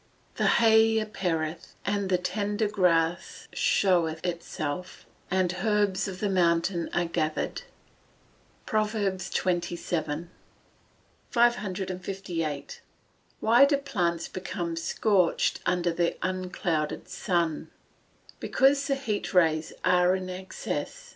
[Verse: 0.33 0.37
"The 0.39 0.47
hay 0.47 0.97
appeareth, 0.97 1.75
and 1.85 2.09
the 2.09 2.17
tender 2.17 2.67
grass 2.67 3.47
showeth 3.53 4.25
itself, 4.25 5.05
and 5.29 5.55
herbs 5.61 6.07
of 6.07 6.19
the 6.21 6.27
mountain 6.27 6.89
are 6.91 7.05
gathered." 7.05 7.61
PROV. 8.65 9.21
XXVII.] 9.21 10.29
558. 11.29 12.81
Why 13.41 13.63
do 13.65 13.77
plants 13.77 14.27
become 14.27 14.75
scorched 14.75 15.59
under 15.67 15.93
the 15.93 16.17
unclouded 16.23 17.07
sun? 17.07 17.69
Because 18.39 18.87
the 18.87 18.95
heat 18.95 19.35
rays 19.35 19.71
are 19.83 20.15
in 20.15 20.29
excess. 20.31 21.09